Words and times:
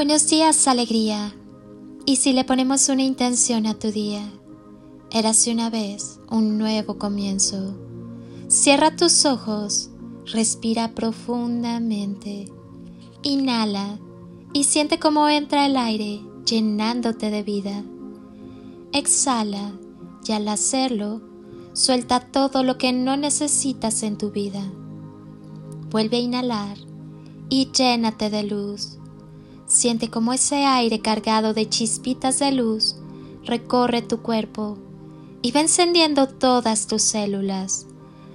Buenos 0.00 0.30
días, 0.30 0.66
alegría. 0.66 1.34
Y 2.06 2.16
si 2.16 2.32
le 2.32 2.44
ponemos 2.44 2.88
una 2.88 3.02
intención 3.02 3.66
a 3.66 3.78
tu 3.78 3.92
día, 3.92 4.26
érase 5.10 5.52
una 5.52 5.68
vez 5.68 6.20
un 6.30 6.56
nuevo 6.56 6.96
comienzo. 6.96 7.76
Cierra 8.48 8.96
tus 8.96 9.26
ojos, 9.26 9.90
respira 10.24 10.94
profundamente, 10.94 12.46
inhala 13.22 13.98
y 14.54 14.64
siente 14.64 14.98
cómo 14.98 15.28
entra 15.28 15.66
el 15.66 15.76
aire 15.76 16.22
llenándote 16.46 17.30
de 17.30 17.42
vida. 17.42 17.84
Exhala 18.92 19.78
y 20.26 20.32
al 20.32 20.48
hacerlo, 20.48 21.20
suelta 21.74 22.20
todo 22.20 22.64
lo 22.64 22.78
que 22.78 22.94
no 22.94 23.18
necesitas 23.18 24.02
en 24.02 24.16
tu 24.16 24.30
vida. 24.30 24.62
Vuelve 25.90 26.16
a 26.16 26.20
inhalar 26.20 26.78
y 27.50 27.70
llénate 27.70 28.30
de 28.30 28.44
luz. 28.44 28.99
Siente 29.70 30.10
como 30.10 30.32
ese 30.32 30.64
aire 30.64 30.98
cargado 30.98 31.54
de 31.54 31.68
chispitas 31.68 32.40
de 32.40 32.50
luz 32.50 32.96
recorre 33.44 34.02
tu 34.02 34.20
cuerpo 34.20 34.76
y 35.42 35.52
va 35.52 35.60
encendiendo 35.60 36.26
todas 36.26 36.88
tus 36.88 37.02
células 37.02 37.86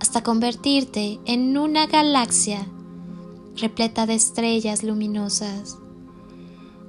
hasta 0.00 0.22
convertirte 0.22 1.20
en 1.26 1.58
una 1.58 1.86
galaxia 1.86 2.66
repleta 3.58 4.06
de 4.06 4.14
estrellas 4.14 4.82
luminosas. 4.82 5.76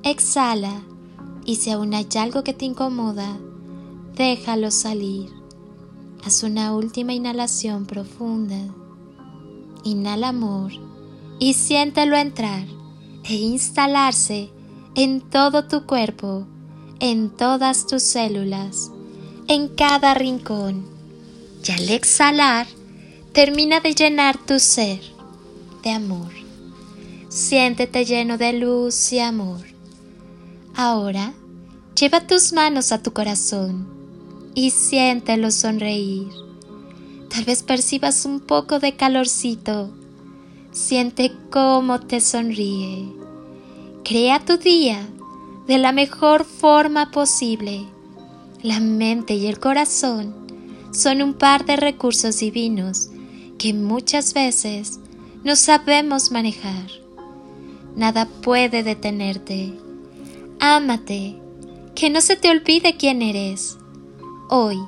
Exhala 0.04 0.84
y 1.44 1.58
si 1.58 1.72
aún 1.72 1.94
hay 1.94 2.08
algo 2.18 2.42
que 2.42 2.54
te 2.54 2.64
incomoda, 2.64 3.38
déjalo 4.16 4.72
salir. 4.72 5.30
Haz 6.24 6.44
una 6.44 6.74
última 6.74 7.12
inhalación 7.12 7.86
profunda. 7.86 8.74
Inhala 9.84 10.30
amor 10.30 10.72
y 11.40 11.56
siéntelo 11.56 12.16
entrar 12.16 12.79
e 13.30 13.36
instalarse 13.36 14.50
en 14.96 15.22
todo 15.22 15.66
tu 15.66 15.86
cuerpo, 15.86 16.48
en 17.00 17.30
todas 17.30 17.86
tus 17.86 18.02
células, 18.02 18.92
en 19.48 19.68
cada 19.68 20.16
rincón. 20.16 20.86
Y 21.64 21.72
al 21.72 21.90
exhalar, 21.90 22.66
termina 23.32 23.82
de 23.82 23.94
llenar 23.94 24.38
tu 24.38 24.60
ser 24.60 25.00
de 25.84 25.92
amor. 25.92 26.32
Siéntete 27.30 28.04
lleno 28.04 28.40
de 28.40 28.54
luz 28.54 29.14
y 29.14 29.20
amor. 29.20 29.62
Ahora, 30.76 31.34
lleva 31.96 32.26
tus 32.26 32.52
manos 32.52 32.92
a 32.92 33.04
tu 33.04 33.14
corazón 33.14 33.88
y 34.56 34.72
siéntelo 34.72 35.52
sonreír. 35.52 36.30
Tal 37.30 37.44
vez 37.46 37.62
percibas 37.62 38.26
un 38.26 38.40
poco 38.40 38.80
de 38.80 38.96
calorcito. 38.96 39.92
Siente 40.72 41.32
cómo 41.52 42.00
te 42.00 42.22
sonríe. 42.22 43.19
Crea 44.10 44.44
tu 44.44 44.58
día 44.58 45.08
de 45.68 45.78
la 45.78 45.92
mejor 45.92 46.44
forma 46.44 47.12
posible. 47.12 47.86
La 48.64 48.80
mente 48.80 49.36
y 49.36 49.46
el 49.46 49.60
corazón 49.60 50.34
son 50.92 51.22
un 51.22 51.36
par 51.36 51.64
de 51.68 51.76
recursos 51.76 52.40
divinos 52.40 53.12
que 53.60 53.72
muchas 53.76 54.34
veces 54.34 55.00
no 55.44 55.56
sabemos 55.56 56.32
manejar. 56.32 56.88
Nada 57.96 58.28
puede 58.42 58.82
detenerte. 58.82 59.76
Ámate, 60.60 61.36
que 61.94 62.10
no 62.10 62.22
se 62.22 62.36
te 62.36 62.50
olvide 62.50 62.98
quién 62.98 63.22
eres. 63.22 63.78
Hoy 64.50 64.80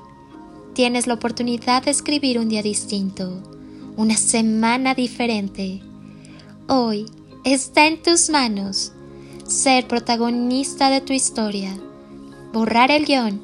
tienes 0.74 1.06
la 1.06 1.14
oportunidad 1.14 1.84
de 1.84 1.92
escribir 1.92 2.40
un 2.40 2.50
día 2.50 2.64
distinto, 2.64 3.40
una 3.98 4.18
semana 4.18 4.96
diferente. 4.96 5.80
Hoy 6.68 7.06
está 7.44 7.86
en 7.86 8.02
tus 8.02 8.32
manos 8.32 8.94
ser 9.52 9.86
protagonista 9.88 10.90
de 10.90 11.02
tu 11.02 11.12
historia, 11.12 11.78
borrar 12.54 12.90
el 12.90 13.06
guion 13.06 13.42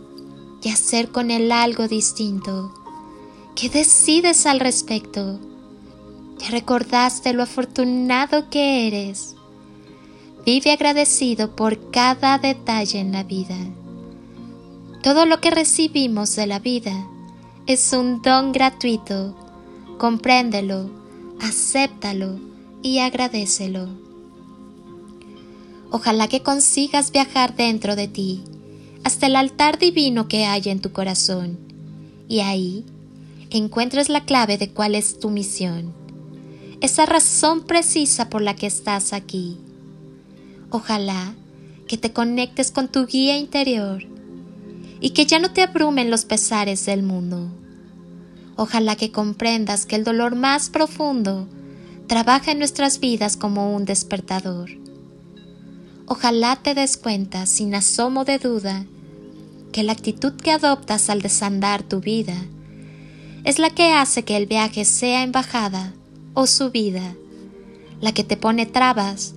y 0.63 0.69
hacer 0.69 1.11
con 1.11 1.29
él 1.31 1.51
algo 1.51 1.87
distinto. 1.87 2.73
¿Qué 3.55 3.69
decides 3.69 4.45
al 4.45 4.61
respecto? 4.61 5.39
¿Te 6.39 6.49
recordaste 6.49 7.33
lo 7.33 7.43
afortunado 7.43 8.49
que 8.49 8.87
eres? 8.87 9.35
Vive 10.45 10.71
agradecido 10.71 11.55
por 11.55 11.91
cada 11.91 12.37
detalle 12.37 12.99
en 12.99 13.11
la 13.11 13.23
vida. 13.23 13.57
Todo 15.03 15.25
lo 15.25 15.41
que 15.41 15.51
recibimos 15.51 16.35
de 16.37 16.47
la 16.47 16.59
vida 16.59 17.05
es 17.65 17.91
un 17.91 18.21
don 18.21 18.53
gratuito. 18.53 19.35
Compréndelo, 19.97 20.89
acéptalo 21.41 22.39
y 22.81 22.99
agradecelo. 22.99 24.06
Ojalá 25.91 26.27
que 26.27 26.41
consigas 26.41 27.11
viajar 27.11 27.55
dentro 27.55 27.95
de 27.95 28.07
ti 28.07 28.43
hasta 29.03 29.27
el 29.27 29.35
altar 29.35 29.79
divino 29.79 30.27
que 30.27 30.45
hay 30.45 30.63
en 30.65 30.81
tu 30.81 30.91
corazón 30.91 31.57
y 32.27 32.41
ahí 32.41 32.83
encuentres 33.49 34.09
la 34.09 34.25
clave 34.25 34.57
de 34.57 34.69
cuál 34.69 34.95
es 34.95 35.19
tu 35.19 35.29
misión, 35.29 35.93
esa 36.81 37.05
razón 37.05 37.63
precisa 37.63 38.29
por 38.29 38.41
la 38.41 38.55
que 38.55 38.67
estás 38.67 39.13
aquí. 39.13 39.57
Ojalá 40.69 41.33
que 41.87 41.97
te 41.97 42.11
conectes 42.11 42.71
con 42.71 42.89
tu 42.89 43.05
guía 43.05 43.37
interior 43.37 44.03
y 44.99 45.11
que 45.11 45.25
ya 45.25 45.39
no 45.39 45.51
te 45.51 45.61
abrumen 45.61 46.11
los 46.11 46.25
pesares 46.25 46.85
del 46.85 47.03
mundo. 47.03 47.49
Ojalá 48.55 48.95
que 48.95 49.11
comprendas 49.11 49.85
que 49.85 49.95
el 49.95 50.03
dolor 50.03 50.35
más 50.35 50.69
profundo 50.69 51.47
trabaja 52.07 52.51
en 52.51 52.59
nuestras 52.59 52.99
vidas 52.99 53.37
como 53.37 53.75
un 53.75 53.85
despertador. 53.85 54.69
Ojalá 56.09 56.55
te 56.55 56.73
des 56.73 56.95
cuenta, 56.95 57.45
sin 57.45 57.75
asomo 57.75 58.23
de 58.23 58.39
duda, 58.39 58.85
que 59.73 59.83
la 59.83 59.91
actitud 59.91 60.31
que 60.31 60.51
adoptas 60.51 61.09
al 61.09 61.21
desandar 61.21 61.83
tu 61.83 61.99
vida 61.99 62.45
es 63.43 63.59
la 63.59 63.69
que 63.69 63.91
hace 63.91 64.23
que 64.23 64.37
el 64.37 64.45
viaje 64.45 64.85
sea 64.85 65.21
en 65.23 65.33
bajada 65.33 65.93
o 66.33 66.47
subida, 66.47 67.13
la 67.99 68.13
que 68.13 68.23
te 68.23 68.37
pone 68.37 68.65
trabas 68.65 69.33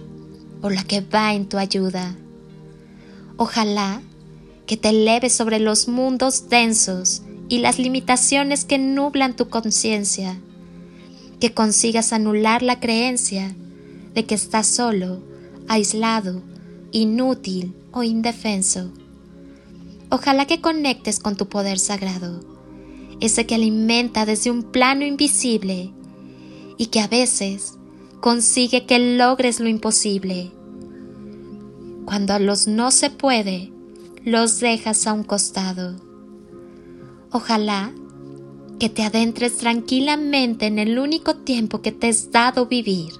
o 0.62 0.70
la 0.70 0.84
que 0.84 1.00
va 1.00 1.34
en 1.34 1.48
tu 1.48 1.58
ayuda. 1.58 2.14
Ojalá 3.36 4.00
que 4.68 4.76
te 4.76 4.90
eleves 4.90 5.32
sobre 5.32 5.58
los 5.58 5.88
mundos 5.88 6.48
densos 6.48 7.22
y 7.48 7.58
las 7.58 7.80
limitaciones 7.80 8.64
que 8.64 8.78
nublan 8.78 9.34
tu 9.34 9.48
conciencia, 9.48 10.38
que 11.40 11.52
consigas 11.52 12.12
anular 12.12 12.62
la 12.62 12.78
creencia 12.78 13.56
de 14.14 14.24
que 14.24 14.36
estás 14.36 14.68
solo, 14.68 15.20
aislado, 15.66 16.42
inútil 16.92 17.74
o 17.92 18.02
indefenso. 18.02 18.90
Ojalá 20.10 20.46
que 20.46 20.60
conectes 20.60 21.20
con 21.20 21.36
tu 21.36 21.48
poder 21.48 21.78
sagrado, 21.78 22.40
ese 23.20 23.46
que 23.46 23.54
alimenta 23.54 24.26
desde 24.26 24.50
un 24.50 24.64
plano 24.64 25.04
invisible 25.04 25.92
y 26.78 26.86
que 26.86 27.00
a 27.00 27.06
veces 27.06 27.78
consigue 28.20 28.86
que 28.86 28.98
logres 28.98 29.60
lo 29.60 29.68
imposible. 29.68 30.50
Cuando 32.04 32.32
a 32.32 32.38
los 32.38 32.66
no 32.66 32.90
se 32.90 33.10
puede, 33.10 33.72
los 34.24 34.58
dejas 34.58 35.06
a 35.06 35.12
un 35.12 35.22
costado. 35.22 35.96
Ojalá 37.30 37.92
que 38.80 38.88
te 38.88 39.02
adentres 39.02 39.58
tranquilamente 39.58 40.66
en 40.66 40.78
el 40.78 40.98
único 40.98 41.36
tiempo 41.36 41.82
que 41.82 41.92
te 41.92 42.08
has 42.08 42.32
dado 42.32 42.66
vivir, 42.66 43.12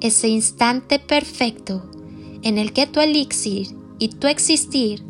ese 0.00 0.28
instante 0.28 0.98
perfecto 0.98 1.82
en 2.42 2.58
el 2.58 2.72
que 2.72 2.86
tu 2.86 3.00
elixir 3.00 3.68
y 3.98 4.08
tu 4.08 4.26
existir 4.26 5.02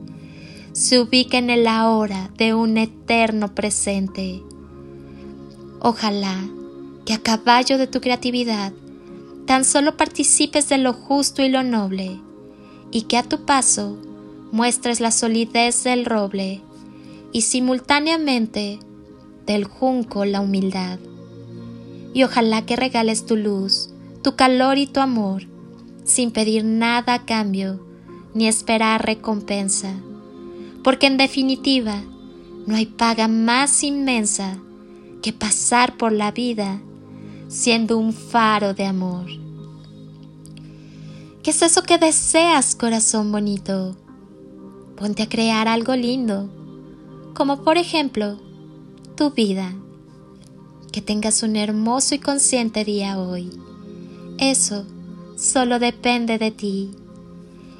se 0.72 1.00
ubiquen 1.00 1.50
en 1.50 1.60
el 1.60 1.66
ahora 1.66 2.30
de 2.36 2.54
un 2.54 2.76
eterno 2.76 3.54
presente. 3.54 4.42
Ojalá 5.80 6.48
que 7.04 7.14
a 7.14 7.18
caballo 7.18 7.78
de 7.78 7.86
tu 7.86 8.00
creatividad 8.00 8.72
tan 9.46 9.64
solo 9.64 9.96
participes 9.96 10.68
de 10.68 10.78
lo 10.78 10.92
justo 10.92 11.42
y 11.42 11.48
lo 11.48 11.62
noble, 11.62 12.20
y 12.90 13.02
que 13.02 13.16
a 13.16 13.22
tu 13.22 13.44
paso 13.44 13.96
muestres 14.52 15.00
la 15.00 15.10
solidez 15.10 15.84
del 15.84 16.04
roble 16.04 16.60
y 17.32 17.42
simultáneamente 17.42 18.78
del 19.46 19.64
junco 19.64 20.24
la 20.24 20.40
humildad. 20.40 20.98
Y 22.12 22.24
ojalá 22.24 22.66
que 22.66 22.76
regales 22.76 23.26
tu 23.26 23.36
luz, 23.36 23.90
tu 24.22 24.36
calor 24.36 24.78
y 24.78 24.86
tu 24.86 25.00
amor, 25.00 25.44
sin 26.08 26.30
pedir 26.30 26.64
nada 26.64 27.14
a 27.14 27.24
cambio 27.26 27.78
ni 28.32 28.48
esperar 28.48 29.04
recompensa, 29.04 29.92
porque 30.82 31.06
en 31.06 31.18
definitiva 31.18 32.02
no 32.66 32.74
hay 32.74 32.86
paga 32.86 33.28
más 33.28 33.84
inmensa 33.84 34.58
que 35.20 35.32
pasar 35.32 35.98
por 35.98 36.12
la 36.12 36.32
vida 36.32 36.80
siendo 37.48 37.98
un 37.98 38.12
faro 38.12 38.72
de 38.72 38.86
amor. 38.86 39.26
¿Qué 41.42 41.50
es 41.50 41.62
eso 41.62 41.82
que 41.82 41.98
deseas, 41.98 42.74
corazón 42.74 43.30
bonito? 43.30 43.96
ponte 44.96 45.22
a 45.22 45.28
crear 45.28 45.68
algo 45.68 45.94
lindo, 45.94 46.48
como 47.32 47.62
por 47.62 47.78
ejemplo 47.78 48.36
tu 49.14 49.30
vida. 49.30 49.72
Que 50.90 51.02
tengas 51.02 51.42
un 51.42 51.54
hermoso 51.54 52.14
y 52.14 52.18
consciente 52.18 52.84
día 52.84 53.18
hoy. 53.20 53.50
Eso 54.38 54.86
solo 55.38 55.78
depende 55.78 56.38
de 56.38 56.50
ti. 56.50 56.90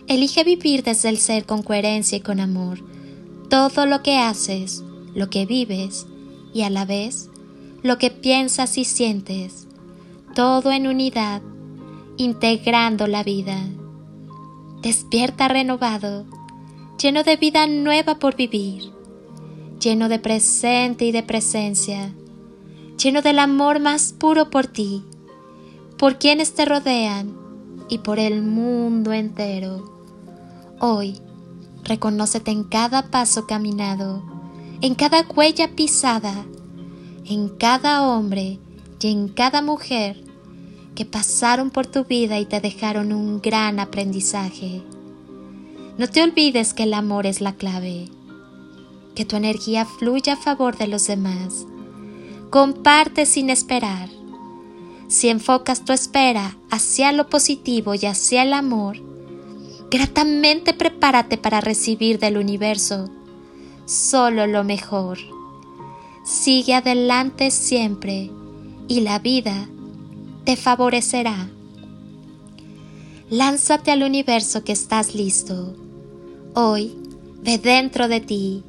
Elige 0.06 0.44
vivir 0.44 0.82
desde 0.82 1.10
el 1.10 1.18
ser 1.18 1.44
con 1.44 1.62
coherencia 1.62 2.16
y 2.16 2.20
con 2.20 2.40
amor. 2.40 2.78
Todo 3.50 3.84
lo 3.84 4.02
que 4.02 4.16
haces, 4.16 4.82
lo 5.14 5.28
que 5.28 5.44
vives 5.44 6.06
y 6.54 6.62
a 6.62 6.70
la 6.70 6.84
vez 6.84 7.28
lo 7.82 7.98
que 7.98 8.10
piensas 8.10 8.76
y 8.76 8.84
sientes, 8.84 9.68
todo 10.34 10.72
en 10.72 10.86
unidad, 10.86 11.42
integrando 12.16 13.06
la 13.06 13.22
vida. 13.22 13.56
Despierta 14.82 15.48
renovado, 15.48 16.26
lleno 17.00 17.22
de 17.22 17.36
vida 17.36 17.66
nueva 17.66 18.18
por 18.18 18.36
vivir, 18.36 18.90
lleno 19.80 20.08
de 20.08 20.18
presente 20.18 21.04
y 21.04 21.12
de 21.12 21.22
presencia, 21.22 22.12
lleno 23.02 23.22
del 23.22 23.38
amor 23.38 23.78
más 23.78 24.12
puro 24.12 24.50
por 24.50 24.66
ti, 24.66 25.04
por 25.96 26.18
quienes 26.18 26.54
te 26.54 26.64
rodean 26.64 27.37
y 27.88 27.98
por 27.98 28.18
el 28.18 28.42
mundo 28.42 29.12
entero. 29.12 29.84
Hoy, 30.80 31.18
reconócete 31.84 32.50
en 32.50 32.64
cada 32.64 33.10
paso 33.10 33.46
caminado, 33.46 34.22
en 34.80 34.94
cada 34.94 35.22
huella 35.22 35.74
pisada, 35.74 36.46
en 37.24 37.48
cada 37.48 38.02
hombre 38.06 38.58
y 39.00 39.10
en 39.10 39.28
cada 39.28 39.62
mujer 39.62 40.22
que 40.94 41.04
pasaron 41.04 41.70
por 41.70 41.86
tu 41.86 42.04
vida 42.04 42.38
y 42.38 42.46
te 42.46 42.60
dejaron 42.60 43.12
un 43.12 43.40
gran 43.40 43.78
aprendizaje. 43.78 44.82
No 45.96 46.08
te 46.08 46.22
olvides 46.22 46.74
que 46.74 46.84
el 46.84 46.94
amor 46.94 47.26
es 47.26 47.40
la 47.40 47.54
clave, 47.54 48.08
que 49.14 49.24
tu 49.24 49.36
energía 49.36 49.84
fluya 49.84 50.34
a 50.34 50.36
favor 50.36 50.76
de 50.76 50.86
los 50.88 51.06
demás. 51.06 51.66
Comparte 52.50 53.26
sin 53.26 53.50
esperar. 53.50 54.17
Si 55.08 55.28
enfocas 55.28 55.84
tu 55.84 55.92
espera 55.92 56.56
hacia 56.70 57.12
lo 57.12 57.28
positivo 57.28 57.94
y 57.94 58.06
hacia 58.06 58.42
el 58.42 58.52
amor, 58.52 58.98
Gratamente 59.90 60.74
prepárate 60.74 61.38
para 61.38 61.62
recibir 61.62 62.18
del 62.18 62.36
universo 62.36 63.08
solo 63.86 64.46
lo 64.46 64.62
mejor. 64.62 65.18
Sigue 66.26 66.74
adelante 66.74 67.50
siempre 67.50 68.30
y 68.86 69.00
la 69.00 69.18
vida 69.18 69.66
te 70.44 70.56
favorecerá. 70.56 71.48
Lánzate 73.30 73.90
al 73.90 74.02
universo 74.02 74.62
que 74.62 74.72
estás 74.72 75.14
listo. 75.14 75.74
Hoy 76.54 76.94
ve 77.42 77.56
dentro 77.56 78.08
de 78.08 78.20
ti, 78.20 78.62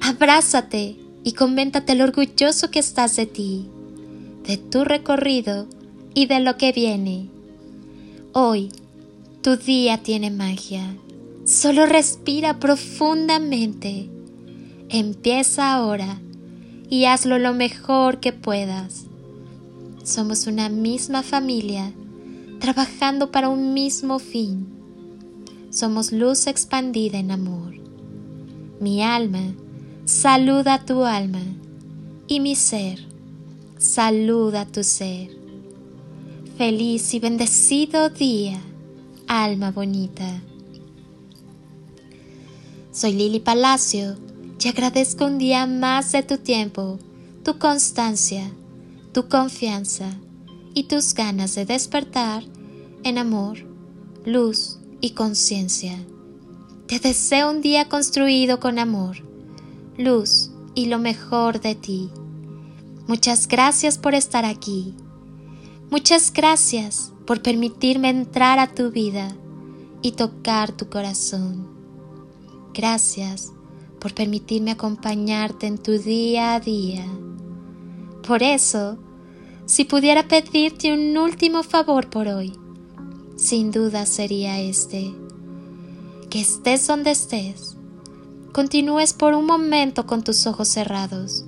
abrázate 0.00 0.96
y 1.22 1.34
coméntate 1.34 1.94
lo 1.94 2.02
orgulloso 2.02 2.72
que 2.72 2.80
estás 2.80 3.14
de 3.14 3.26
ti, 3.26 3.68
de 4.48 4.56
tu 4.56 4.82
recorrido 4.82 5.66
y 6.14 6.24
de 6.24 6.40
lo 6.40 6.56
que 6.56 6.72
viene. 6.72 7.28
Hoy 8.32 8.70
tu 9.42 9.56
día 9.56 9.98
tiene 9.98 10.30
magia. 10.30 10.96
Solo 11.44 11.84
respira 11.84 12.58
profundamente. 12.58 14.08
Empieza 14.88 15.74
ahora 15.74 16.18
y 16.88 17.04
hazlo 17.04 17.38
lo 17.38 17.52
mejor 17.52 18.20
que 18.20 18.32
puedas. 18.32 19.04
Somos 20.02 20.46
una 20.46 20.70
misma 20.70 21.22
familia, 21.22 21.92
trabajando 22.58 23.30
para 23.30 23.50
un 23.50 23.74
mismo 23.74 24.18
fin. 24.18 24.66
Somos 25.68 26.10
luz 26.10 26.46
expandida 26.46 27.18
en 27.18 27.32
amor. 27.32 27.74
Mi 28.80 29.02
alma 29.02 29.52
saluda 30.06 30.72
a 30.74 30.84
tu 30.86 31.04
alma 31.04 31.42
y 32.26 32.40
mi 32.40 32.56
ser 32.56 33.07
saluda 33.78 34.66
tu 34.66 34.82
ser. 34.82 35.30
Feliz 36.56 37.14
y 37.14 37.20
bendecido 37.20 38.10
día 38.10 38.60
alma 39.28 39.70
bonita. 39.70 40.42
Soy 42.90 43.12
Lili 43.12 43.38
Palacio 43.38 44.16
y 44.58 44.68
agradezco 44.68 45.26
un 45.26 45.38
día 45.38 45.66
más 45.66 46.10
de 46.10 46.24
tu 46.24 46.38
tiempo, 46.38 46.98
tu 47.44 47.58
constancia, 47.58 48.50
tu 49.12 49.28
confianza 49.28 50.10
y 50.74 50.84
tus 50.84 51.14
ganas 51.14 51.54
de 51.54 51.64
despertar 51.64 52.42
en 53.04 53.18
amor, 53.18 53.58
luz 54.24 54.78
y 55.00 55.10
conciencia. 55.10 55.96
Te 56.88 56.98
deseo 56.98 57.50
un 57.50 57.60
día 57.60 57.88
construido 57.88 58.58
con 58.58 58.80
amor, 58.80 59.18
luz 59.96 60.50
y 60.74 60.86
lo 60.86 60.98
mejor 60.98 61.60
de 61.60 61.76
ti. 61.76 62.10
Muchas 63.08 63.48
gracias 63.48 63.96
por 63.96 64.14
estar 64.14 64.44
aquí. 64.44 64.94
Muchas 65.90 66.30
gracias 66.30 67.14
por 67.26 67.40
permitirme 67.40 68.10
entrar 68.10 68.58
a 68.58 68.74
tu 68.74 68.90
vida 68.90 69.34
y 70.02 70.12
tocar 70.12 70.72
tu 70.72 70.90
corazón. 70.90 71.70
Gracias 72.74 73.50
por 73.98 74.14
permitirme 74.14 74.72
acompañarte 74.72 75.66
en 75.66 75.78
tu 75.78 75.92
día 75.92 76.52
a 76.54 76.60
día. 76.60 77.06
Por 78.26 78.42
eso, 78.42 78.98
si 79.64 79.86
pudiera 79.86 80.28
pedirte 80.28 80.92
un 80.92 81.16
último 81.16 81.62
favor 81.62 82.10
por 82.10 82.28
hoy, 82.28 82.52
sin 83.36 83.70
duda 83.70 84.04
sería 84.04 84.60
este. 84.60 85.14
Que 86.28 86.42
estés 86.42 86.86
donde 86.86 87.12
estés, 87.12 87.78
continúes 88.52 89.14
por 89.14 89.32
un 89.32 89.46
momento 89.46 90.06
con 90.06 90.22
tus 90.22 90.46
ojos 90.46 90.68
cerrados 90.68 91.47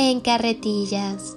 en 0.00 0.20
carretillas 0.20 1.36